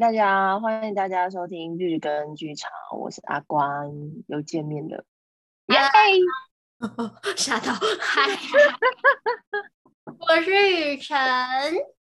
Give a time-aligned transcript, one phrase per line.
[0.00, 3.92] 大家，欢迎大家收听日更剧场，我是阿关，
[4.28, 5.04] 又见面了，
[5.66, 5.76] 耶！
[7.36, 8.22] 吓到，嗨，
[10.18, 11.18] 我是雨辰。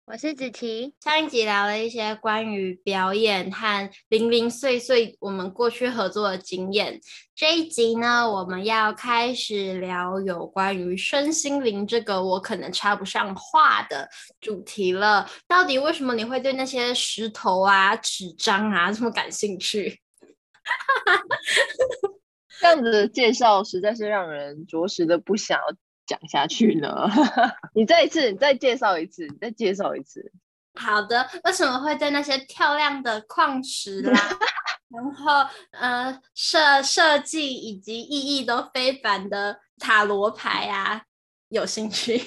[0.06, 7.00] 我是子琪，上一集聊了一些关于表演和零零碎碎我们过去合作的经验。
[7.34, 14.06] 这一集呢，我们要开始聊有关于身心灵这个我可能插不上话的
[14.42, 15.26] 主题了。
[15.48, 20.02] 到底为什么你会对那些石头啊、纸张啊这么感兴趣？
[22.60, 25.64] 这样子的介绍实在是让人着实的不想要。
[26.06, 27.08] 讲下去呢？
[27.74, 30.32] 你再一次，你再介绍一次，你再介绍一次。
[30.74, 34.20] 好的，为什么会对那些漂亮的矿石啦，
[34.88, 35.32] 然后
[35.70, 41.04] 呃设设计以及意义都非凡的塔罗牌啊
[41.48, 42.20] 有兴趣？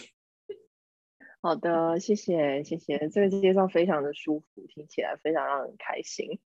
[1.42, 6.40] 好的，谢谢谢谢，这个介绍非常的舒服，听起来非常让人开心。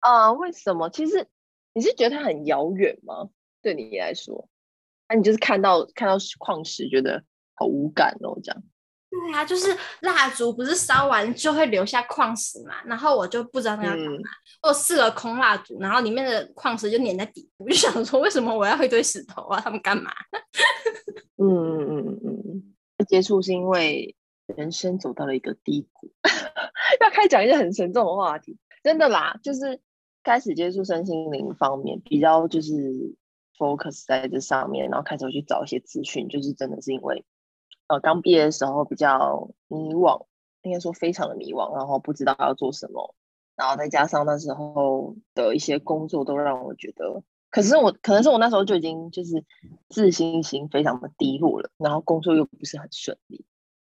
[0.00, 0.90] 啊、呃，为什么？
[0.90, 1.28] 其实
[1.72, 3.30] 你是觉得它很遥远吗？
[3.62, 4.48] 对你来说？
[5.12, 7.22] 那、啊、你就是看到看到矿石，觉得
[7.54, 8.62] 好无感哦，这样。
[9.10, 14.16] 对啊，就是蜡烛不是烧完就会留下矿石嘛，然后我就不知道那要干嘛。
[14.16, 14.22] 嗯、
[14.62, 19.60] 我有四个空蜡烛，然后里面的矿石就粘在底部， 就想说为什么我要一堆石头啊？
[19.60, 20.10] 他们干嘛？
[21.36, 22.42] 嗯嗯嗯
[22.96, 24.16] 嗯，接触是因为
[24.46, 26.10] 人生走到了一个低谷，
[27.02, 29.78] 要开始讲一些很沉重的话题，真的啦，就是
[30.22, 33.14] 开始接触身心灵方面比较就是。
[33.62, 37.24] Focus 在这上面，然后开始去找一些资讯，就是真的是因为，
[37.86, 40.26] 呃，刚毕业的时候比较迷惘，
[40.62, 43.14] 应该说非常的迷惘，然后不知道要做什么，
[43.54, 49.44] 然后再加上那时候的一些工作都让我觉得，可是我可能是我那时候就已经就是
[49.88, 53.44] 自信心非常的低落了，然后工作又不是很顺利，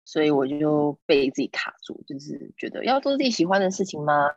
[0.05, 4.31] 所以我就被自己卡住，就是觉得要做自己喜欢的事情吗？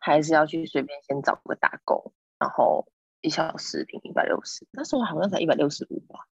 [0.00, 2.86] 还是要去随便先找个打工，然后。
[3.26, 6.26] 一小时平一百六十，那时候好像才一百六十五吧，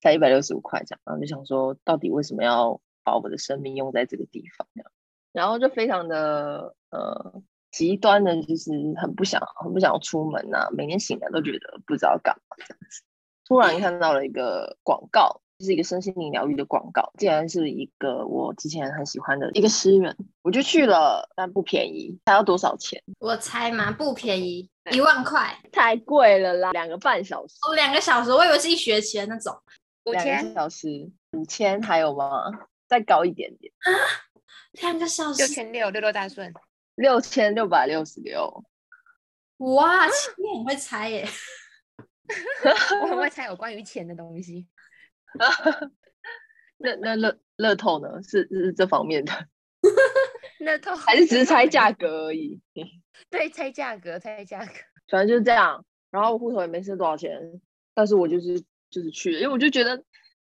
[0.00, 4.66] 才一百六十五块这样，然后就想说，到底为什么要把我的生命用在这个地方？
[5.32, 13.02] 然后就非常的呃极端的，就是很不想很不想出门呐，每天醒来都觉得不知道干嘛这样子。
[13.44, 15.42] 突然看到了一个广告。
[15.60, 23.02] 是一个身心灵疗愈的广告，竟然是一个我之前很喜欢的一个诗人，我就去了，但不便宜，还要多少钱？
[23.18, 29.52] 我猜嘛，不便宜，一万块，太贵了啦，两个半小时，哦，两个小时，我以为是一学期的那种，
[30.04, 32.44] 五千个小时，五千还有吗？
[32.86, 33.90] 再高一点点啊，
[34.80, 36.54] 两个小时，六千六，六六大顺，
[36.94, 38.64] 六千六百六十六，
[39.56, 41.28] 哇，你很会猜耶，
[43.02, 44.68] 我很会猜有关于钱的东西。
[46.78, 48.22] 那那乐乐透呢？
[48.22, 49.32] 是是这方面的，
[50.60, 52.60] 乐透 还是只是猜价格而已？
[53.30, 54.72] 对，猜价格，猜价格，
[55.10, 55.84] 反正就是这样。
[56.10, 57.60] 然后我户头也没剩多少钱，
[57.94, 60.02] 但是我就是就是去了，因为我就觉得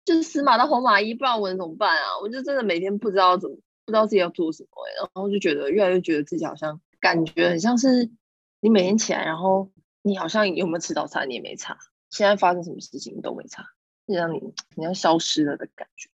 [0.06, 2.20] 就是死马当活马医，不然我能怎么办啊？
[2.22, 8.12] 我就真的每天不知道怎么，不知道自己要做什么，然后就觉得越来越觉得自己好像感觉很像是
[8.60, 9.72] 你每天起来，然后
[10.02, 11.78] 你好像有没有吃早餐你也没差，
[12.10, 13.66] 现在发生什么事情你都没差。
[14.10, 16.10] 是让你你要消失了的感觉，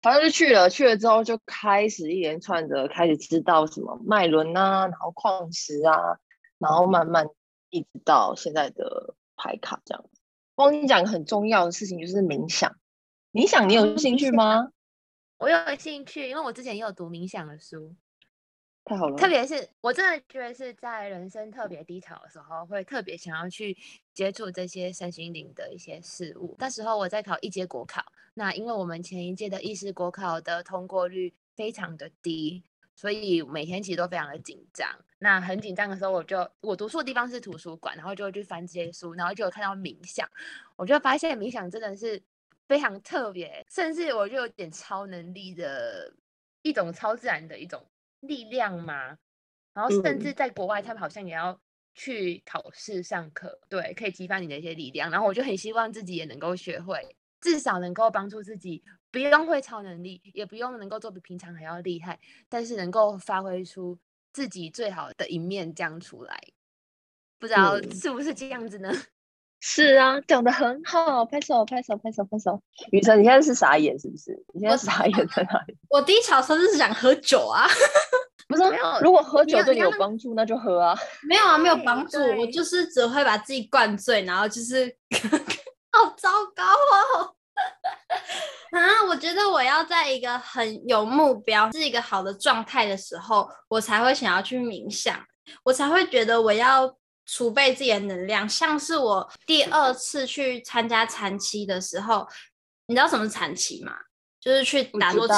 [0.00, 6.18] 反正就去了，去了之后就开始一连串的开始知道什么脉轮啊，然后矿石啊，
[6.58, 7.26] 然后慢慢
[7.70, 10.04] 一直到现在的牌卡这样。
[10.54, 12.76] 我跟你讲个很重要的事情，就是冥想。
[13.32, 14.70] 冥想你有兴趣吗？
[15.38, 17.94] 我有兴趣，因为我之前也有读冥想的书。
[18.88, 23.76] 太好了，特别是我真的觉得是在人生特别低潮的时候，会特别想要去
[24.14, 26.56] 接触这些身心灵的一些事物。
[26.58, 28.02] 那时候我在考一阶国考，
[28.34, 34.88] 那因为我们前一届的医师国考的通过率非常的低，所以每天其实都非常的紧张。
[35.18, 40.28] 那很紧张的时候，我就我读书的地方是图书馆，然后就会去翻这些书，然后就有看到冥想，
[40.76, 42.22] 我就发现冥想真的是
[42.66, 46.14] 非常特别，甚至我就有点超能力的
[46.62, 47.84] 一种超自然的一种。
[48.20, 49.16] 力量嘛，
[49.74, 51.58] 然后甚至在国外，他们好像也要
[51.94, 55.10] 去考试上课，嗯、对，可以激发你的一些力量。
[55.10, 62.18] 然后我就很希望自己也能够学会，至少能够帮助自己，不用会超能力，也不用能够做比平常还要厉害，
[62.48, 63.98] 但是能够发挥出
[64.32, 66.40] 自己最好的一面，这样出来，
[67.38, 68.90] 不知道是不是这样子呢？
[68.92, 69.02] 嗯
[69.60, 72.62] 是啊，讲的很好，拍手拍手拍手拍手。
[72.92, 74.40] 雨辰，你现在是傻眼是不是？
[74.54, 75.76] 你现在傻眼在哪里？
[75.90, 77.66] 我低潮时候是想喝酒啊，
[78.48, 79.00] 不是没有。
[79.02, 80.98] 如果喝酒对你有帮助，那就喝啊。
[81.28, 84.96] 没有啊，没有帮助，我就是只会把自己灌醉，然后就是
[85.92, 87.34] 好糟糕哦。
[88.72, 95.22] 啊，我觉得我要在一个很有目标、是一个好的状态的时候，我才会想要去冥想，
[95.64, 96.96] 我才会觉得我要
[97.26, 98.48] 储备自己的能量。
[98.48, 102.26] 像是我第二次去参加禅期的时候，
[102.86, 103.92] 你知道什么是禅七吗？
[104.40, 105.34] 就是去打坐七，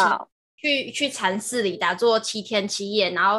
[0.61, 3.39] 去去禅寺里打坐七天七夜，然后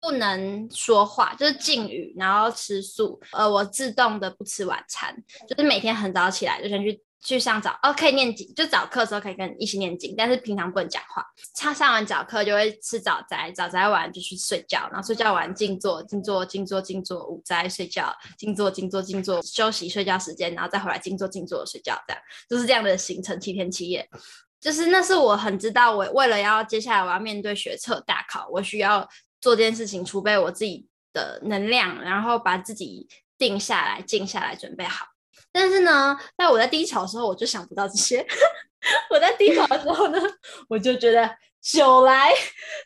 [0.00, 3.20] 不能说话，就是禁语，然后吃素。
[3.32, 5.14] 呃，我自动的不吃晚餐，
[5.48, 7.02] 就是每天很早起来就先去。
[7.24, 11.24] 去上早哦，可以念经，就早课的时候可以跟你一起念经，但是平常不能讲话。
[11.54, 22.20] 他上完早课就会吃早斋，早斋完就去睡觉，然后睡觉完静坐，静坐，静坐，静坐，午斋睡觉，静坐，静坐，静坐，休息睡觉时间，然后再回来静坐，静坐睡觉，这样
[22.50, 24.10] 就是这样的行程，七天七夜。
[24.62, 29.06] 就是那是我很知道，我为了要接下来我要面对学测大考，我需要
[29.40, 35.04] 做这件事情，储备我自己的能量，然后把自己定下来，静下来，准备好。
[35.50, 38.24] 但是呢，在我在低潮的时候，我就想不到这些。
[39.10, 40.18] 我在低潮的时候呢，
[40.68, 41.28] 我就觉得
[41.60, 42.32] 酒来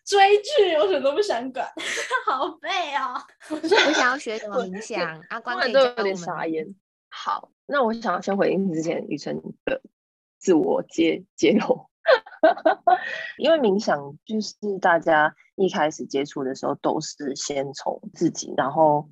[0.04, 1.66] 追剧，我什么都不想管，
[2.26, 3.20] 好背哦。
[3.50, 6.66] 我想要学什 么冥想， 阿关都有点傻眼。
[7.10, 9.80] 好，那我想要先回应之前雨辰的
[10.46, 11.88] 自我揭揭露，
[13.36, 19.08] 因为冥想就是大家一开始接触的时候，都是先从自己，然后。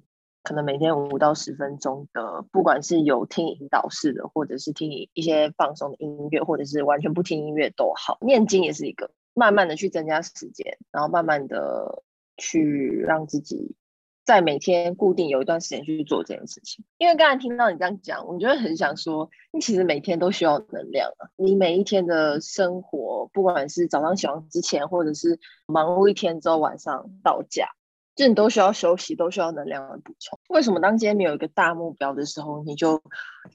[0.46, 8.18] 可能每天五到十分钟的，不管是有听引导式的，或者是听一些放松的音乐，或者是完全不听音乐都好。
[8.20, 12.02] 念经也是一个，慢慢的去增加时间，然后慢慢的
[12.36, 13.74] 去让自己
[14.24, 16.84] 在每天固定有一段时间去做这件事情。
[16.98, 21.28] 因为刚才听到你这样讲，我觉得很想说，你其实每天都需要能量啊。
[21.36, 27.68] 你每一天的生活，不管是早上起床之前，或者是忙碌一天之后晚上到家。
[28.16, 30.38] 就你都需要休息，都需要能量的补充。
[30.48, 33.02] 为什么当今天没有一个大目标的时候，你就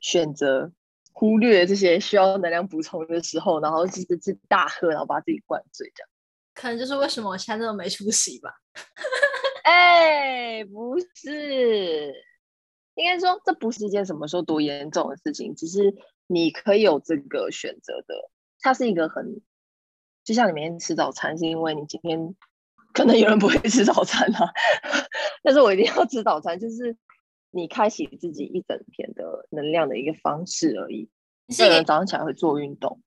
[0.01, 0.69] 选择
[1.13, 6.10] 忽略这些需要能量补充的时候，然后自己大喝，然后把自己灌醉，这样？
[6.54, 8.54] 可能就是为什么我现在这么没出息吧？
[9.63, 12.13] 哎，不是，
[12.95, 15.95] 应该说这不是一件什么时候多严重的事情，只是
[16.27, 18.29] 你可以有这个选择的。
[18.59, 19.41] 它是一个很，
[20.23, 22.35] 就像你每天吃早餐，是因为你今天。
[22.91, 24.51] 可能有人不会吃早餐啊，
[25.44, 26.97] 但是我一定要吃早餐，就是
[27.51, 31.07] 你开启自己一整天的能量的一个方式而已。
[31.45, 33.00] 你是一个早上起来会做运动，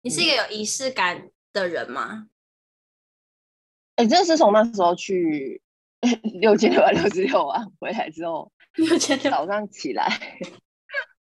[0.00, 2.28] 你是一个有仪式感的人吗？
[3.96, 5.60] 哎、嗯，这是从那时候去
[6.40, 10.08] 六千六百六十六万回来之后， 六千六早上起来，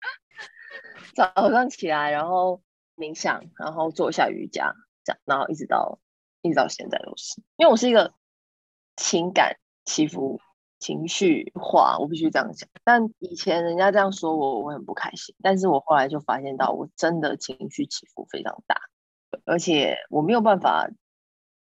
[1.15, 2.61] 早上起来，然后
[2.95, 4.73] 冥想，然后做一下瑜伽，
[5.03, 5.99] 这样，然后一直到。
[6.41, 8.13] 一直到现在都是，因为我是一个
[8.95, 10.39] 情感起伏、
[10.77, 12.69] 情绪化，我必须这样讲。
[12.83, 15.33] 但以前人家这样说我，我很不开心。
[15.41, 18.79] 但是我后来就发现到，我真的情绪起伏非常大，
[19.45, 20.87] 而且我没有办法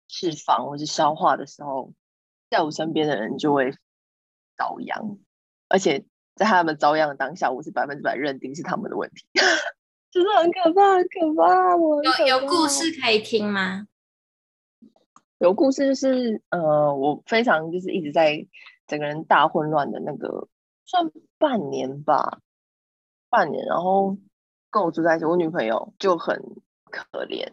[0.10, 1.94] 释放或是消化的时候，
[2.50, 3.72] 在我身边的人就会
[4.58, 5.18] 遭殃，
[5.68, 6.06] 而且
[6.36, 9.26] 在他们遭殃的当下，我是百分之百认定是他们的问题，
[10.12, 11.76] 就是很可怕，很可怕。
[11.76, 13.88] 我有有故事可以听吗？
[15.40, 18.48] 有故事就是，呃，我非常就是一直在
[18.88, 20.48] 整个人大混乱的那个，
[20.86, 22.40] 算半年吧，
[23.30, 24.18] 半年，然后
[24.72, 26.42] 跟我住在一起，我女朋友就很
[26.90, 27.52] 可怜，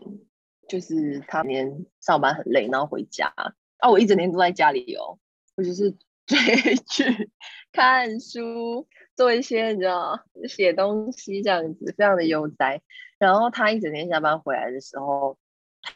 [0.68, 3.34] 就是她每天上班很累，然后回家，
[3.82, 5.18] 啊，我一整天都在家里哦，
[5.56, 5.90] 我就是
[6.24, 7.30] 追剧、
[7.72, 8.86] 看书、
[9.16, 12.80] 做一些你知道写东西这样子，非常的悠哉。
[13.18, 15.36] 然后他一整天下班回来的时候。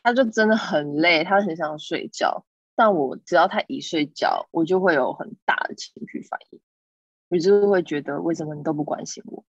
[0.03, 2.45] 他就真的很累，他很想睡觉。
[2.75, 6.61] 但我只要他一睡觉，我就会有很大的情绪反应，
[7.29, 9.45] 我就会觉得为什么你都不关心我，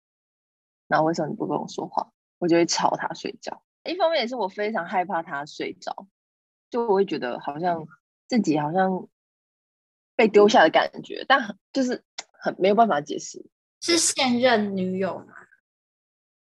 [0.88, 3.62] 然后为什么你不跟我说话，我就会吵他睡觉。
[3.84, 6.08] 一方面也是我非常害怕他睡着，
[6.72, 7.86] 就我会觉得好像
[8.34, 9.08] 自己好像
[10.16, 12.04] 被丢下的感觉，但很就是
[12.42, 13.46] 很没有办法解释。
[13.80, 15.36] 是现任女友吗？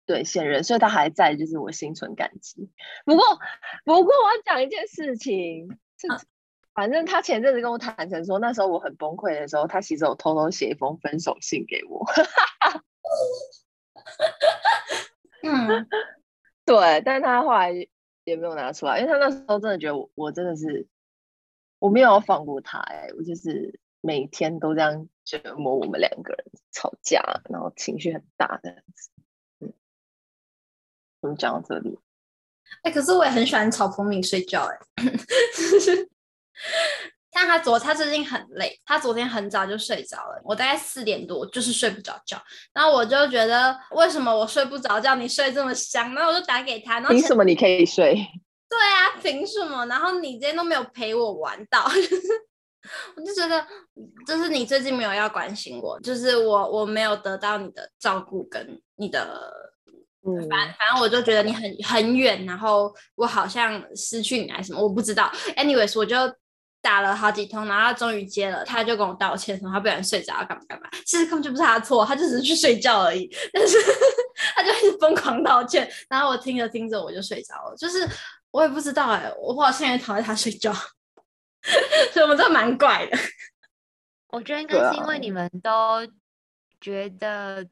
[0.05, 2.69] 对，现任，所以他还在，就是我心存感激。
[3.05, 3.23] 不过，
[3.85, 6.07] 不过我要讲一件事情，是
[6.73, 12.05] 反正他前阵子跟我坦诚说，那时候我很崩溃的时候，他其实有偷偷写一封分手信给我。
[15.43, 15.87] 嗯，
[16.65, 17.71] 对，但他后来
[18.25, 20.85] 也没有拿出来，因为他那时候真的觉得我，我真的是
[21.79, 29.09] 我没有要放过他，哎，我就是每天都这样折磨我们两个人吵架，然后情绪很大这样子。
[31.21, 31.99] 我们讲到这里？
[32.83, 34.77] 哎、欸，可是我也很喜欢吵彭敏睡觉、欸。
[34.95, 35.05] 哎，
[37.31, 40.41] 但他昨他最近很累，他昨天很早就睡着了。
[40.43, 42.41] 我大概四点多就是睡不着觉，
[42.73, 46.13] 然后我就觉得为什么我睡不着觉，你睡这么香？
[46.13, 48.27] 然后我就打给他，然后凭什么你可以睡？
[48.69, 49.85] 对啊，凭什么？
[49.87, 52.21] 然后你今天都没有陪我玩到， 就是
[53.15, 53.65] 我就觉得
[54.25, 59.67] 就是你最近没有要关心我，就是我我没有得到你的照顾跟你的。
[60.49, 65.31] 反反正我就觉得你很很远，然后我好像失去你还是什么，我不知道。
[65.55, 66.17] Anyways，我就
[66.81, 70.89] 打了好几通，然后他终于接了，他就跟我道歉，说他不小心睡着，干嘛干嘛。
[71.05, 73.33] 其实根本就不是他的错，他就只是去睡觉而已。
[73.53, 73.77] 但是
[74.53, 77.75] 他就一直疯狂道歉，然后我听着听着我就睡着了。
[77.77, 78.05] 就是
[78.51, 80.73] 我也不知道哎、欸，我好像也讨厌他睡觉，
[82.13, 83.17] 所以我们都蛮怪的。
[84.27, 86.07] 我觉得应该是因为你们都
[86.79, 87.67] 觉得。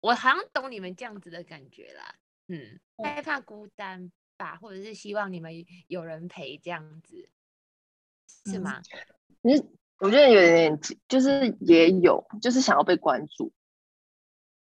[0.00, 2.16] 我好像懂你们这样子的感觉啦，
[2.48, 7.28] 嗯，害怕孤单吧，或者是希望你们有人陪这样子，
[8.46, 8.82] 是吗？
[9.44, 9.64] 其实
[9.98, 10.76] 我觉得有点，
[11.06, 13.52] 就是也有，就是想要被关注，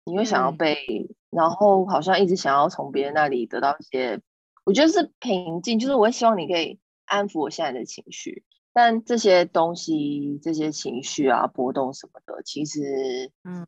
[0.05, 4.19] 你会想要被，嗯、然后好像一直想要从别人那里得到一些，
[4.67, 8.43] 我觉得是平静，就是我会希望你可以安抚我现在的情绪，
[8.73, 13.65] 但这些东西、这些情绪啊、波动什么的，其实，嗯。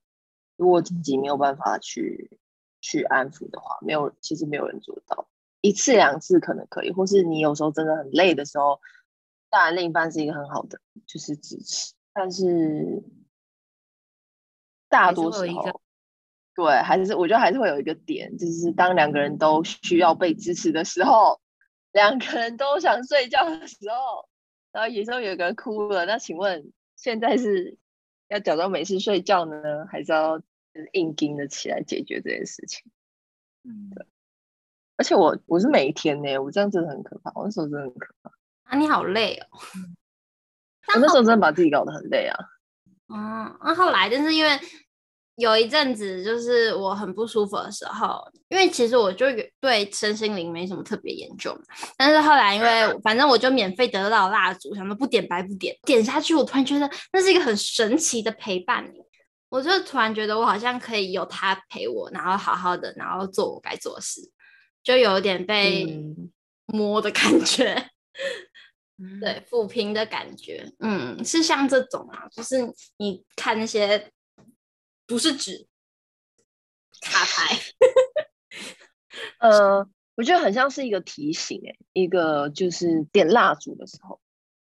[0.57, 2.37] 如果自己没有办法去
[2.81, 5.29] 去安抚的话，没有，其实没有人做到。
[5.61, 8.81] 一次两次可能可以，或是你有时候真的很累的时候，
[9.49, 13.01] 当然另一半是一个很好的就是支持，但是
[14.89, 15.79] 大多时候，
[16.65, 21.39] 对，还是我觉得还是会有一个点，就是当两个人都需要被支持的时候，
[21.91, 24.27] 两个人都想睡觉的时候，
[24.71, 27.77] 然后有时候有个人哭了，那请问现在是
[28.27, 30.41] 要假装没事睡觉呢，还是要？
[30.71, 32.83] 就是硬撑的起来解决这件事情，
[33.63, 34.05] 嗯，对。
[34.97, 37.31] 而且我我是每一天呢，我这样真的很可怕。
[37.33, 38.31] 我那时候真的很可怕
[38.65, 38.77] 啊！
[38.77, 39.47] 你好累哦，
[40.93, 42.37] 我那时候真的把自己搞得很累啊。
[43.07, 44.59] 嗯，那后来就是因为
[45.39, 49.25] 有一阵子就是我很不舒服的时候，因为其实我就
[49.59, 51.57] 对身心灵没什么特别研究，
[51.97, 52.67] 但是后来因为
[53.01, 58.85] 反正我就免费得到蜡烛，想说不点白不点，点下去，我突然觉得那是一个很神奇的陪伴。
[59.49, 64.21] 我就突然觉得我好像可以有他陪我，然后好好的，然后做我该做的事，
[64.83, 65.87] 就有点被
[66.67, 67.73] 摸的感觉，
[68.99, 72.57] 嗯、 对，抚平的感觉，嗯，是像这种啊，就是
[72.97, 74.11] 你看那些
[75.09, 75.67] 不是纸
[77.01, 77.57] 卡牌，
[79.39, 84.21] 呃，我觉得很像是一个提醒，哎，一个就是点蜡烛的时候。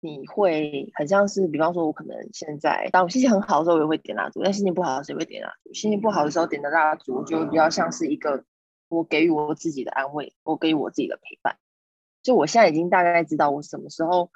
[0.01, 5.73] 你会很像是，比方说，我可能现在当我心情很好的时候，我也会点蜡烛；但心情不好的时候，也会点蜡烛。
[5.73, 8.45] 心情不好的时候点的蜡烛，就比较像是一个
[8.89, 11.59] 我给予我自己的安慰，我给予我自己的陪伴。
[12.23, 14.31] 就我现在已经大概知道，我什么时候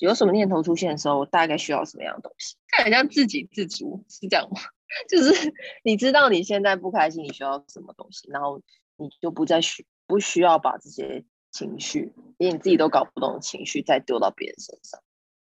[0.00, 2.56] 有什么念头出现的时候，我大概需要什么样的东西。
[2.68, 4.60] 看很像自给自足，是这样吗？
[5.08, 5.54] 就是
[5.84, 8.60] 你知道你现在不开心，你需要什么东西，然后
[8.96, 11.24] 你就不再需不需要把这些。
[11.52, 15.02] 情绪，连你自己都搞不懂的情绪，再丢到别人身上。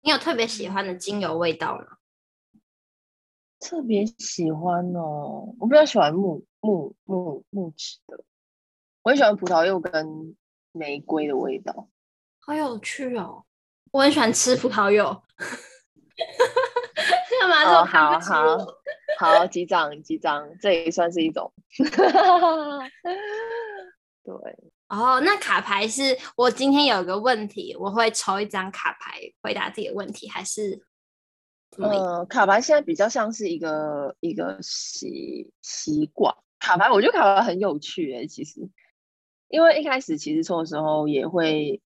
[0.00, 1.84] 你有特别喜欢的精油味道吗？
[3.60, 8.24] 特别喜欢哦，我比较喜欢木木木木质的，
[9.02, 10.34] 我很喜欢葡萄柚跟
[10.72, 11.90] 玫瑰的味道，
[12.40, 13.44] 好有趣哦。
[13.90, 15.04] 我很喜欢吃葡萄柚，
[17.38, 18.56] 干嘛说好好
[19.20, 21.52] 好，击掌击掌，这也算是一种，
[24.24, 24.34] 对。
[24.88, 30.84] 哦，那卡牌是我今天有个问题，我会抽一张卡牌回答自己的问题，还是？
[31.78, 36.34] 呃，卡牌现在比较像是一个一个习习惯。
[36.58, 38.68] 卡牌我觉得卡牌很有趣诶，其实，
[39.48, 41.80] 因为一开始其实抽的时候也会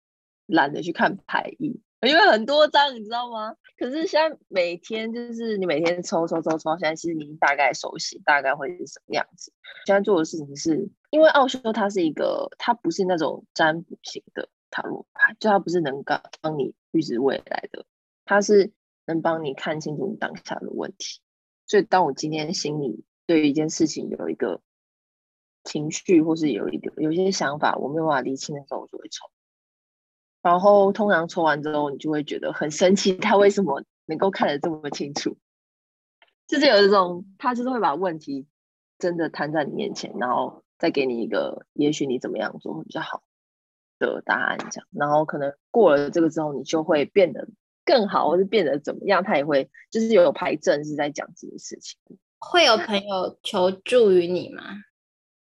[0.46, 3.54] 懒得去看牌意，因为很多张，你知道吗？
[3.78, 9.52] 可是现在每天就是你每天抽抽抽抽，现在其实你大概熟悉，大概会是什么样子。
[9.86, 10.88] 现在做的事情是。
[11.10, 17.84] 因为奥修它是一个，它不是那种占卜型的塔罗牌，就它不是能够帮你预知未来的，
[18.24, 18.72] 它是
[19.04, 21.20] 能帮你看清楚你当下的问题。
[21.66, 24.62] 所以当我今天心里对一件事情有一个
[25.64, 29.30] 情绪，或是有一个有一些想法，我没有办法理清的时候，我就会抽。
[30.42, 35.36] 然后通常抽完之后，你就会觉得很神奇，他为什么能够看得这么清楚？
[36.46, 38.46] 就是有一种，他就是会把问题
[38.98, 40.62] 真的摊在你面前，然后。
[40.78, 43.22] 再给你一个，也许你怎么样做会比较好
[44.00, 47.46] 的答案，这样，然后可能过了这个之后，你就会变得
[47.84, 52.00] 更好，或是变得怎么样，他也会就是有牌阵是在讲这件事情。
[52.40, 54.64] 会有朋友求助于你吗？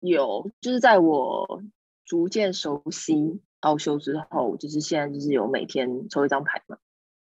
[0.01, 1.63] 有，就是在我
[2.05, 6.79] 逐渐熟悉奥修之后，就是现在就是有每天抽一张牌嘛，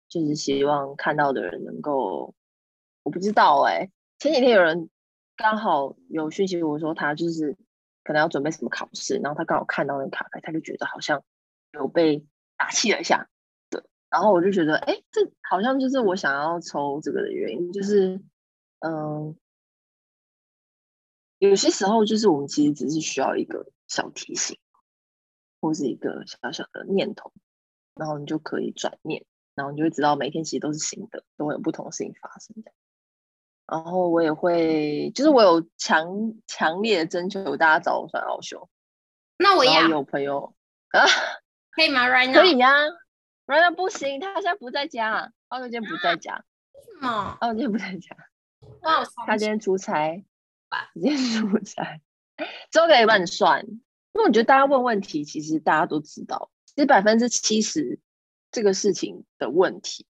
[0.10, 2.34] 就是希望看到的人能够，
[3.04, 3.90] 我不知道哎、
[4.20, 4.90] 前几天有人
[5.38, 7.56] 刚好有讯息我说他就是
[8.04, 11.24] 可能要准备什么考试，然后他刚好看到那卡牌，他就觉得好像
[11.74, 12.26] 有被
[12.58, 13.30] 打气了一下，
[13.70, 18.20] 对，然后我就觉得哎、这好像就是我想要抽这个的原因，就是
[18.80, 19.38] 嗯。
[21.40, 24.58] 有些时候，就是我们其实只是需要一个小提醒，
[25.64, 27.32] 或是一个小小的念头，
[27.96, 29.24] 然后你就可以转念，
[29.56, 32.74] 然后你就会知道每天其实都是新的，都会有不同的事情发生的。
[33.66, 38.70] 然后我也会，就是我有强强烈的征求大家找我算奥修。
[39.38, 40.54] 那我也有朋友
[40.92, 41.06] 啊，
[41.72, 42.70] 可以吗？Right now 可以呀
[43.48, 46.44] ，Right now 不行，他现在不在家，奥修今天不在家。
[46.74, 47.38] 为什么？
[47.40, 48.18] 奥修今天不在家。
[48.82, 50.26] 哇，他今天出差。
[50.96, 52.02] 今天出差，
[52.72, 53.64] 之后可以帮你算，
[54.14, 58.00] 因为我觉得大家问问题，其实大家都知道，其实百分之七十
[58.52, 60.06] 这个事情的问题，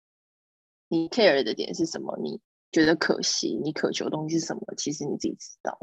[0.88, 2.17] 你 care 的点是什么？
[2.22, 2.41] 你
[2.72, 4.62] 觉得可惜，你渴求的东西是什么？
[4.75, 5.79] 其实你自己知道，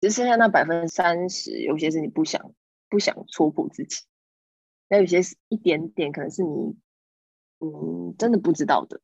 [0.00, 2.54] 只剩下那百分之三十，有些是你不想
[2.90, 4.04] 不想戳破自己，
[4.88, 6.76] 那有些是一点点，可能是你
[7.60, 9.00] 嗯真的不知道的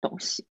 [0.00, 0.46] 东西，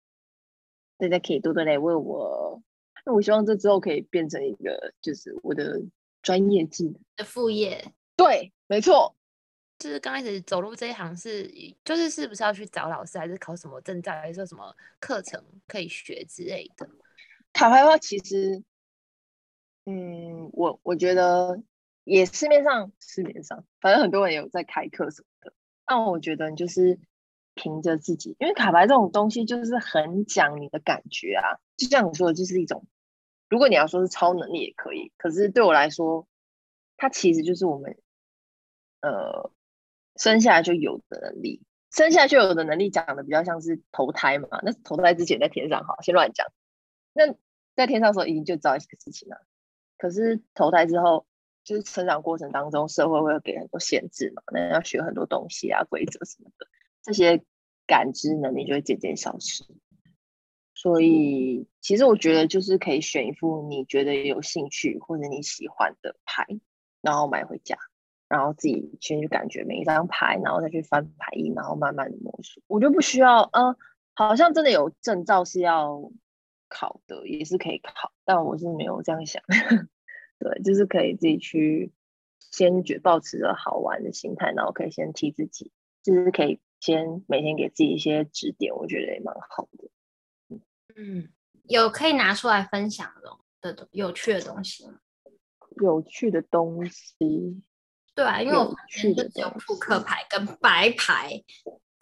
[0.96, 2.62] 大家可以多多来问我。
[3.04, 5.82] 那我希望这之后可以变成一个，就是我的
[6.22, 7.92] 专业技能的副业。
[8.14, 9.16] 对，没错，
[9.78, 11.50] 就是刚开始走入这一行是，
[11.84, 16.88] 就是是不是要去找老师，还是考什么证照，还是说什么课程可以学之类的？
[17.52, 18.62] 卡牌的话，其实，
[19.86, 21.60] 嗯，我我觉得
[22.04, 25.52] 也市面上市面上，反正很多人有在开课什么的。
[25.84, 27.00] 但我觉得你就是
[27.54, 32.86] 凭着自己，因为卡牌这种东西就是很讲你的感觉啊，就像你说的，就是一种。
[33.52, 36.26] 如果你要说是超能力也可以，可是对我来说，
[36.96, 37.98] 它其实就是我们
[39.02, 39.52] 呃
[40.16, 41.62] 生下来就有的能力。
[41.90, 46.46] 生下来就有的能力讲的比较像是投胎嘛，那投胎之前在天上，好，先乱讲。
[47.12, 47.34] 那
[47.76, 49.44] 在天上的时候已经就知道一些事情了，
[49.98, 51.26] 可是投胎之后，
[51.62, 56.66] 就是成长过程当中，社会会给很多限制嘛，那要学很多东西啊，规则什么的，
[57.02, 57.44] 这些
[57.86, 59.62] 感知能力就会渐渐消失。
[60.82, 66.44] 所以，其实我觉得就是可以选一副你觉得有兴趣或者你喜欢的牌，
[67.00, 67.78] 然后买回家，
[68.28, 72.60] 然后自己先去感觉每一张牌，然后再去翻牌意，然后慢慢的摸索。
[72.66, 73.76] 我就不需要，嗯、呃，
[74.14, 76.10] 好像真的有证照是要
[76.68, 79.40] 考的，也是可以考，但我是没有这样想。
[80.40, 81.92] 对，就是可以自己去
[82.40, 85.70] 先觉保持着好玩的心态，然后可以先替自己，
[86.02, 89.88] 就是可以先每天给自己一些指点，我觉得也蛮好的。
[91.02, 91.28] 嗯，
[91.64, 93.12] 有可以拿出来分享
[93.60, 94.94] 的的有趣的东西吗？
[95.80, 97.62] 有趣的东西，
[98.14, 101.42] 对啊，因为我们就只有扑克牌跟白牌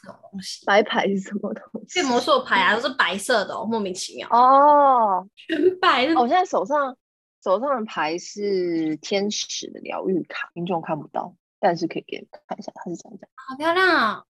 [0.03, 0.67] 这种东西。
[0.67, 1.95] 白牌是什么东西？
[1.95, 6.15] 变魔术牌啊， 都是白色的哦，莫名其妙哦，全白的。
[6.15, 6.97] 我现在手上
[7.43, 13.29] 手上的牌是天使的疗愈卡，听众看不到，但是可以给你看一下，它是怎样的。
[13.37, 14.25] 好漂亮啊！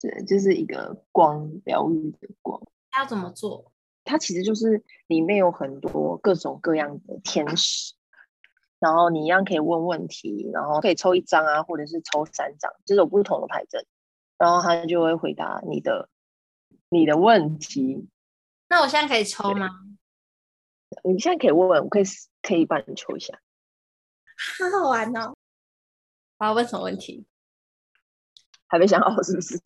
[0.00, 2.60] 对，就是一个光疗愈的光。
[2.98, 3.70] 它要怎么做？
[4.02, 7.94] 它其实就是里面有很多各种各样的天使，
[8.80, 13.86] 然后你一样可以问问题，然后可以抽一张啊，或者是抽三张，就是有不同的牌阵，
[14.36, 16.08] 然后他就会回答你的
[16.88, 18.08] 你的问题。
[18.68, 19.68] 那我现在可以抽吗？
[21.04, 22.04] 你现在可以问，我可以
[22.42, 23.38] 可以帮你抽一下。
[24.58, 25.36] 好 好玩哦！
[26.38, 27.24] 我要问什么问题？
[28.66, 29.56] 还没想好是不是？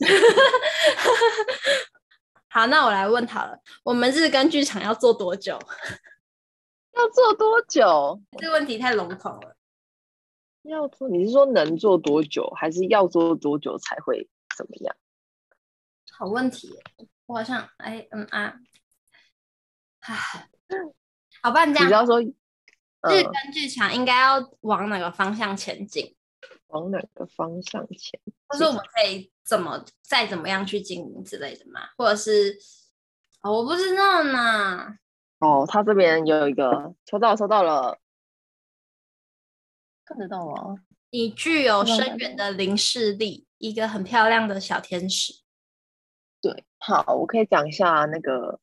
[2.53, 3.59] 好，那我来问他了。
[3.83, 5.59] 我们日更剧场要做多久？
[6.93, 8.21] 要做多久？
[8.39, 9.57] 这个问题太笼统了。
[10.65, 14.95] 要做，你是说能做多久，还是要做多久才会怎么样？
[16.13, 16.69] 好问题，
[17.25, 18.55] 我好像哎嗯啊，
[20.01, 20.49] 唉，
[21.43, 21.89] 好吧，你这样。
[21.89, 26.15] 你要说，嗯、日更剧场应该要往哪个方向前进？
[26.73, 28.21] 往哪个方向前？
[28.49, 31.81] 或是我们可以怎么再怎么样去经营之类的吗？
[31.97, 32.59] 或者是、
[33.43, 34.97] 哦、我不知道呢。
[35.39, 37.99] 哦，他这边有一个抽到，抽到了，
[40.05, 40.77] 看得到吗？
[41.11, 45.33] 你具有深远的灵视力，一个很漂亮的小天使。
[46.41, 48.61] 对，好，我可以讲一下那个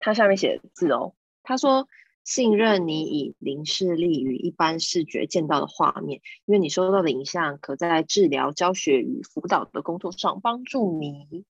[0.00, 1.14] 他下面写的字哦。
[1.42, 1.88] 他说。
[2.28, 11.46] 信任你以零视力与一般视觉见到的画面，因为你收到的影像可在治疗、教学与辅导的工作上帮助你。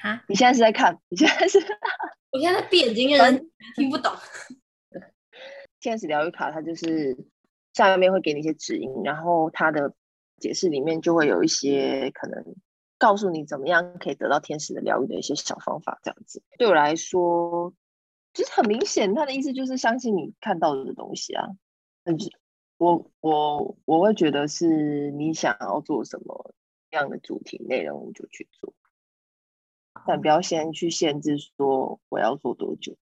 [0.00, 0.22] 啊？
[0.28, 1.00] 你现在是在看？
[1.08, 1.58] 你现在是？
[2.30, 4.12] 我现在闭眼睛，人听不懂。
[5.80, 7.18] 天使疗愈卡，它就是
[7.72, 9.92] 下面会给你一些指引，然后它的
[10.38, 12.54] 解释里面就会有一些可能
[12.98, 17.74] 告诉你怎么样可以得到天使的疗愈的一些小方法，这样子对我来说，
[18.38, 21.48] 其实很明显，他的意思就是相信你看到的东西啊。
[22.04, 22.30] 但是，
[22.76, 26.54] 我我我会觉得是你想要做什么
[26.90, 28.72] 样的主题内容，你就去做，
[30.06, 32.94] 但不要先去限制说我要做多久，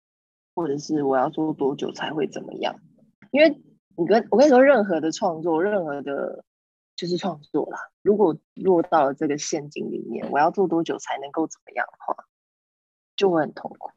[0.54, 2.80] 或者是我要做多久才会怎么样，
[3.30, 3.60] 因为
[3.94, 6.46] 你跟我跟你说，任何的创作，任何的。
[6.96, 7.78] 就是创作啦。
[8.00, 12.24] 如果落到了这个陷阱里面，我要做多久才能够怎么样的话，
[13.16, 13.90] 就会很痛苦。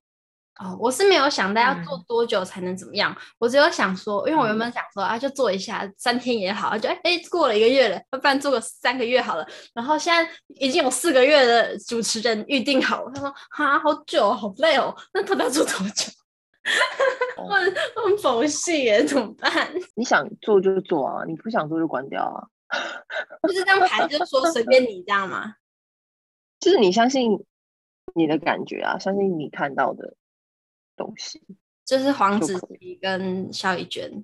[0.59, 9.47] 哦，我是没有想到要做多久才能怎么样，嗯、我只有想说，因为我原本想说啊，就做一下三天也好，就哎哎过了一个月了，要不然做个三个月好了。
[9.73, 16.11] 然后现在已经有四个月的主持人预定好了，他说哈好久好累哦，那他要做多久？
[17.37, 17.55] 我
[18.03, 19.71] 很佛系耶，怎么办？
[19.95, 22.43] 你想做就做啊，你不想做就关掉啊。
[23.47, 25.55] 就是这样排，就是说随便你这样吗？
[26.59, 27.45] 就是你相信
[28.13, 30.15] 你的感觉啊，相信你看到的
[30.99, 31.41] 东西。
[31.85, 34.23] 就是黄子琪跟萧逸娟。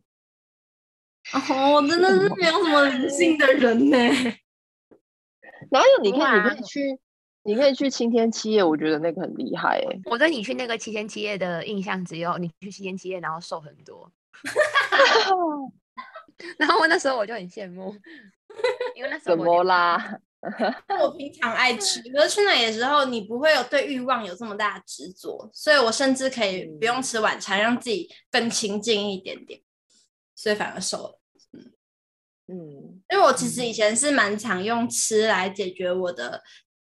[1.34, 3.98] 哦， 我真的是没有什么人性的人呢。
[5.72, 6.04] 哪有？
[6.04, 7.00] 你可以，你可以去，
[7.42, 10.00] 你可以去七天七夜，我觉得那个很厉害哎。
[10.06, 14.12] 我对你去那个七天七夜的印象只有你去七天七夜，然后瘦很多。
[16.60, 17.96] 然后我那时候我就很羡慕。
[18.96, 20.20] 因为那时候怎么啦？
[21.02, 29.60] 我平常爱吃，可是去那里的时候，你不会有对欲望有这么大的执着，所以我甚至可以不用吃晚餐，让自己更清静一点点，
[30.36, 31.20] 所以反而瘦了。
[31.54, 31.72] 嗯
[32.48, 36.44] 嗯，因为我其实以前是蛮常用吃来解决我的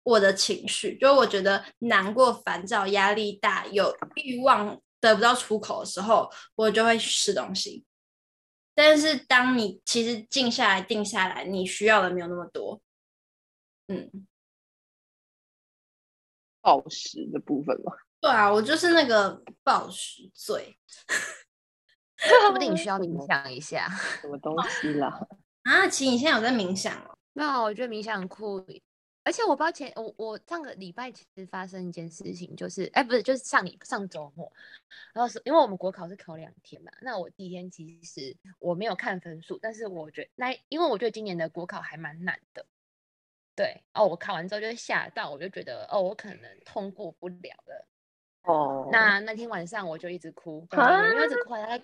[0.03, 7.85] 我的情绪，就我觉得难过、烦躁、压力大、有欲望得不到出口的时候，我就会吃东西。
[8.75, 12.81] 但是当你其实静下来、定下来，你需要的没有那么多。
[13.87, 14.27] 嗯，
[16.61, 17.93] 暴食的部分吗？
[18.21, 20.77] 对啊，我就是那个暴食罪。
[22.17, 23.87] 说不定你需要冥想一下。
[24.21, 25.27] 什么东西啦？
[25.63, 27.15] 啊，其实你现在有在冥想哦？
[27.33, 28.65] 没有，我觉得冥想很酷。
[29.23, 34.51] 而且我抱歉，我我上个礼拜其实发生一件事情，就是哎，不是，就是上礼上周末，
[35.13, 42.65] 然后是因为我们国考是考两天嘛，那我第一天其实我没有看分数，但是我觉得那因为我觉得今年的国考还蛮难的，
[43.55, 47.87] 对哦，我考完之后就吓到，我就觉得哦，我可能通过不了了，
[48.43, 51.81] 哦，那那天晚上我就一直哭，因为一直哭，大概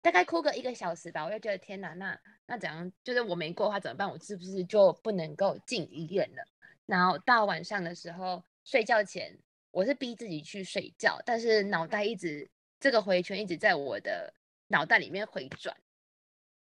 [0.00, 2.90] 大概哭个一个小时吧，我就觉得天哪，那那怎样？
[3.02, 4.08] 就是我没过的话怎么办？
[4.08, 6.44] 我是不是就不能够进医院了？
[6.86, 9.36] 然后到晚上的时候睡觉前，
[9.72, 14.32] 我是逼自己去睡觉，但是脑袋一直这个回圈一直在我的
[14.68, 15.76] 脑袋里面回转，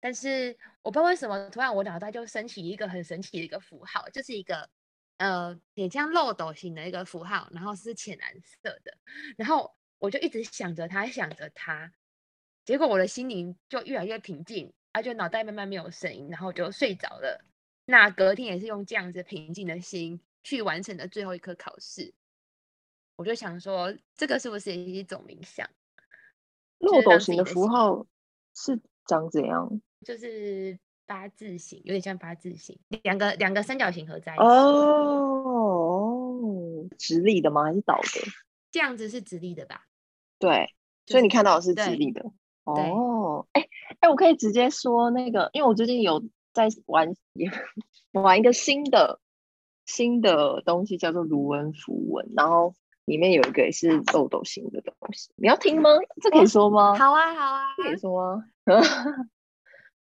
[0.03, 4.69] 但是我不知道为什么，突然我脑袋就升起一个很神奇的一个符号，就是一个
[5.15, 8.97] 呃，也像漏斗形的一个符号，然后是浅蓝色的，
[9.37, 11.93] 然后我就一直想着它，想着它，
[12.65, 17.45] 结果我的心灵就越来越平静，而且脑袋慢慢没有声音，然后就睡着了。
[17.85, 22.13] 那隔天也是用这样子平静的心去完成的最后一科考试，
[23.15, 25.65] 我就想说，这个是不是也是一种冥想？
[26.79, 28.05] 漏斗形的符号
[28.53, 29.81] 是长怎样？
[30.03, 34.43] 就是八字形，有点像八字形，两个两个三角形合在一起。
[34.43, 36.39] 哦，
[36.99, 37.63] 直立的吗？
[37.63, 38.09] 还是倒的？
[38.71, 39.85] 这样子是直立的吧？
[40.37, 40.75] 对，
[41.07, 42.31] 所以你看到的是直立的。
[42.65, 43.67] 哦，哎
[43.99, 46.23] 哎，我可以直接说那个，因为我最近有。
[46.53, 47.11] 在玩
[48.13, 49.19] 玩一个新的
[49.87, 55.89] 新的东西，叫做卢恩符文，然后里面有一个也是漏斗型的东西，你要听吗？
[56.21, 56.93] 这可以说吗？
[56.95, 58.45] 好啊，好啊，可以说吗？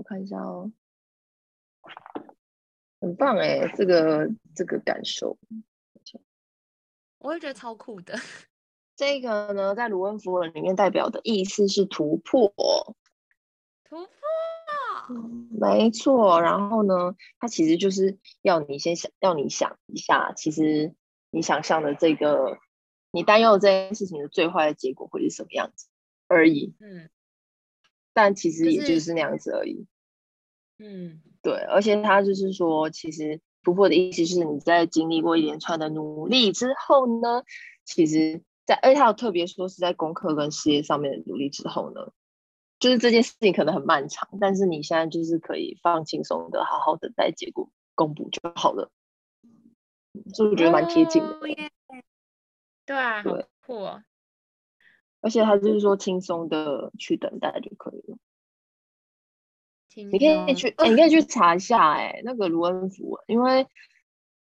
[0.00, 0.72] 我看一下哦，
[3.02, 5.36] 很棒哎，这个这个感受，
[7.18, 8.14] 我也觉得超酷的。
[8.96, 12.50] 这个呢，在卢恩符文里面代表的意思是突破，
[13.84, 14.08] 突破。
[15.10, 20.94] 嗯，没错，然后呢，它其实就是要你先想，要你想一下，其实
[21.30, 22.58] 你想象的这个，
[23.10, 25.88] 你担忧的这件事情的最坏的结果会是什么样子
[26.26, 26.74] 而已。
[26.80, 27.10] 嗯，
[28.22, 29.86] 但其实也就是那样子而已。
[30.78, 37.44] 嗯，对，而且他就是说，其实突破的意思是你在经历过一连串的努力之后呢，
[37.84, 42.12] 其实在，而且他有特别说是在功课跟事业上面的努力之后呢。
[42.78, 48.90] 就是这件事情可能很漫长，但是你现在就是可以放轻松的，好好等待结果公布就好了。
[50.32, 51.28] 所以我觉得蛮贴近的。
[51.28, 51.68] Oh, yeah.
[52.86, 54.02] 对啊，对，酷哦。
[55.20, 58.18] 而且他就是说轻松的去等待就可以了。
[59.94, 63.66] 你可以去，欸，你可以去查一下，欸，哎，那个卢恩符，因为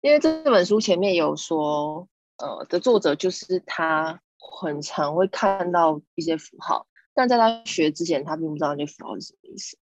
[0.02, 9.78] 因为这本书前面有说，呃，的作者就是他很常会看到一些符号，但在他学之前，他并不知道那些符号是什么意思。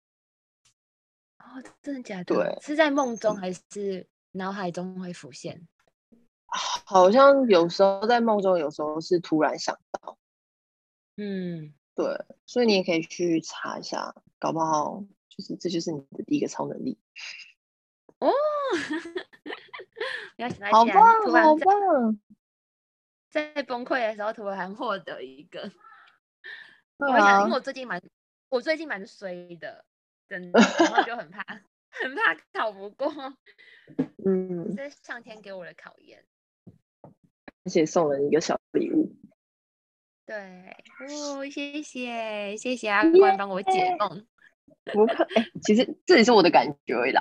[1.39, 2.35] 哦，真的假的？
[2.35, 5.69] 对，是在梦中还是脑海中会浮现？
[6.47, 10.17] 好像有时候在梦中，有时候是突然想到。
[11.23, 16.99] 嗯，对，所以你也可以去查一下，搞不好就是这就是你的第一个超能力。
[18.21, 18.31] 哦，
[20.73, 22.19] 好棒，好棒！
[23.29, 25.71] 在崩溃的时候突然获得一个，
[26.97, 28.03] 我想，因为我最近蛮，
[28.49, 29.85] 我最近蛮衰的，
[30.27, 31.45] 真的，然后就很怕，
[31.91, 33.13] 很怕考不过。
[34.25, 36.25] 嗯，这是上天给我的考验。
[37.63, 39.15] 而且送了一个小礼物。
[40.31, 40.39] 对，
[41.09, 44.25] 哦，谢谢，谢谢阿关帮我解梦。
[44.95, 47.21] 不客，哎、欸，其实这也是我的感觉而已啦，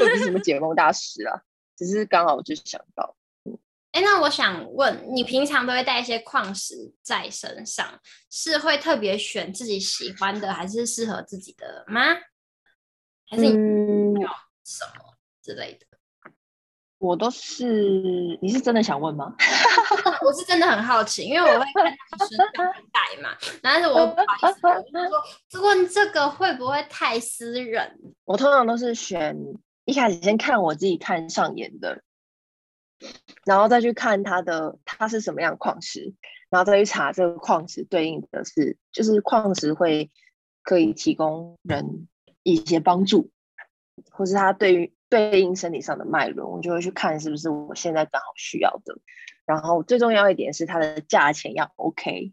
[0.00, 1.42] 我不是什么解梦大师啦，
[1.76, 3.14] 只是刚好我就是想到。
[3.92, 12.00] 哎、欸，那我想问，你平常都会带一些矿石在身上，是会特别选自己喜欢的，还是适合自己的吗？
[13.28, 14.30] 还是你要
[14.64, 15.86] 什么之类的？
[16.96, 19.34] 我都是，你是真的想问吗？
[20.24, 22.48] 我是真的很好奇，因为我会看他身上
[22.92, 24.80] 带嘛，但是我不好意思，我
[25.50, 27.98] 说问这个会不会太私人？
[28.24, 29.36] 我通常都是选
[29.84, 32.02] 一开始先看我自己看上眼的，
[33.44, 36.12] 然后再去看它的它是什么样矿石，
[36.48, 40.10] 然后再去查这个矿石对应的是，就是矿石会
[40.62, 42.08] 可以提供人
[42.42, 43.30] 一些帮助，
[44.10, 44.92] 或是它对于。
[45.10, 48.96] 对应身体上的脉轮，我就会去看是不是我现在刚好需要的。
[49.44, 52.32] 然后最重要一点是它的价钱要 OK，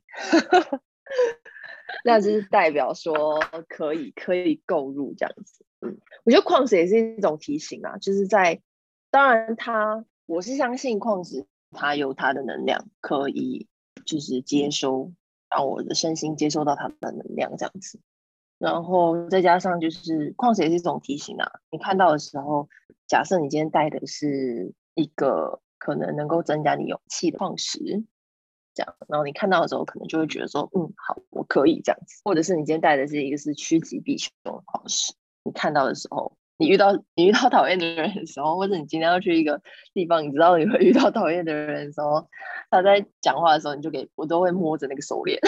[2.05, 5.65] 那就是代表说可以可以购入这样子。
[5.81, 8.61] 嗯，我觉得矿石也是一种提醒啊，就是在
[9.09, 13.67] 当然它我是相信矿石它有它的能量，可以
[14.05, 15.11] 就是接收
[15.49, 17.99] 让我的身心接收到它的能量这样子。
[18.59, 22.67] 然后再加上就是矿石也是一种提醒啊，你看到的时候，
[23.07, 27.79] 假设你今天带的是一个可能能够增加你勇气的矿石，
[28.73, 32.19] 这样，然后你看到的时候，可能就会觉得说，嗯，好，我可以这样子。
[32.23, 39.61] 或者是你今天带的是一个是趋吉避凶的矿石，你看到的时候，你遇到你遇到讨厌的人的时候，或者你今天要去一个
[39.93, 42.27] 地方，你知道你会遇到讨厌的人的时候，
[42.71, 45.39] 他在讲话的时候，你就给我都会摸着那个手链。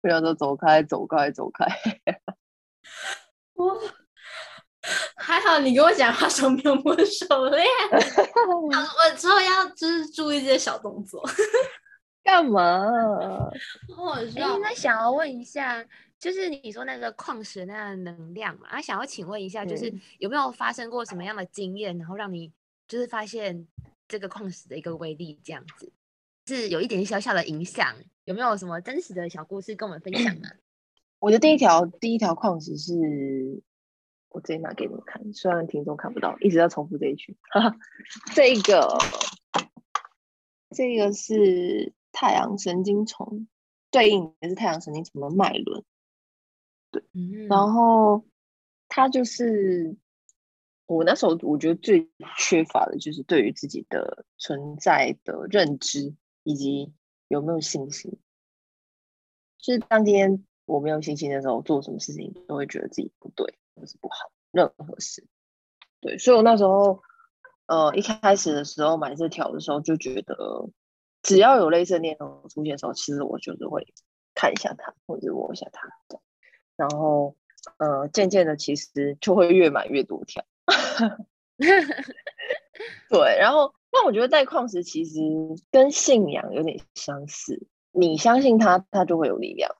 [0.00, 1.66] 不要说走开，走开，走开。
[3.54, 3.78] 我
[5.16, 7.66] 还好，你跟我讲话时候没有摸手链。
[7.92, 11.22] 我之后要就是注意这些小动作。
[12.22, 12.86] 干嘛？
[13.96, 14.58] 我知道。
[14.58, 15.84] 那想要问一下，
[16.18, 18.68] 就是你说那个矿石那样的能量嘛？
[18.68, 22.52] 啊，想要请问一下，就是有没有发生过什么样的经验，然后让你
[22.86, 23.66] 就是发现
[24.08, 25.92] 这个矿石的一个威力这样子？
[26.46, 27.94] 是有一点小小的影响，
[28.30, 30.48] 有没有什么真实的小故事跟我们分享呢？
[31.18, 32.94] 我的第一条第一条矿石是，
[34.28, 37.36] 我直接拿给你们看，虽然听众看不到，一直在重复这一句。
[38.32, 38.98] 这个
[40.70, 43.48] 这个是太阳神经丛，
[43.90, 45.82] 对应的是太阳神经丛的脉轮。
[46.92, 48.24] 对，嗯、然后
[48.88, 49.96] 它就是
[50.86, 56.14] 我那时候我觉得最缺乏的就是对于自己的存在的认知。
[56.42, 56.90] 以及
[57.30, 58.18] 有没有信心？
[59.58, 65.24] 就是当今天我没有信心的时候，做什么事情都会觉得自己不对或是不好，任何事。
[66.00, 67.00] 对，所以我那时候，
[67.66, 70.68] 呃，一开始的时候买这条的时候，就觉得
[71.22, 73.86] 只要有类似的念头出现的时候，其实我就是会
[74.34, 75.88] 看一下它，或者摸一下它。
[76.74, 77.36] 然后，
[77.76, 80.44] 呃，渐渐的，其实就会越买越多条。
[83.08, 83.72] 对，然后。
[84.00, 85.20] 那我觉得带矿石其实
[85.70, 89.76] 跟信仰有点相似，你相信它，它就会有力量。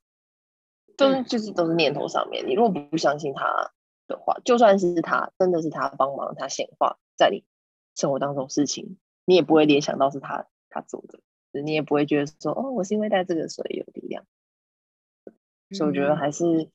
[0.99, 3.73] 都是就是都是念头上面，你如果不相信它
[4.07, 7.43] 的话，就算是它真的是它帮忙，它显化在你
[7.95, 11.21] 生活当中事情，你也不会联想到是他他做的，
[11.63, 14.27] 你也不会觉得说哦，我是因为带这个所以有力量。
[15.71, 16.69] 所以我觉得还是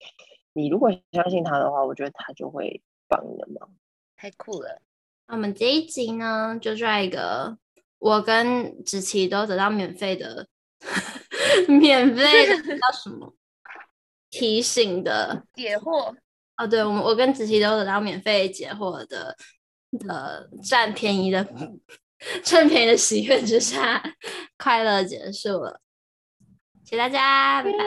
[0.53, 3.75] 你如果相信他的话，我觉得他就会帮你的忙。
[4.15, 4.81] 太酷了。
[5.27, 7.57] 那我们这一集呢，就做一个
[7.99, 10.47] 我跟子琪都得到免费的，
[11.67, 13.33] 免费的叫什么？
[14.29, 16.15] 提醒的 解惑。
[16.57, 19.35] 哦，对，我们我跟子琪都得到免费解惑的，
[20.07, 21.45] 呃，占便宜的
[22.43, 24.01] 趁便宜的喜悦之下，
[24.57, 25.81] 快乐结束了，
[26.85, 27.77] 谢谢大家，拜拜，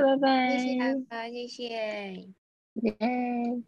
[0.00, 1.68] 拜拜，谢谢，拜拜，谢谢，
[2.82, 3.62] 耶。